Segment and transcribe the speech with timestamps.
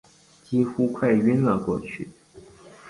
[0.43, 2.09] 几乎快晕了过去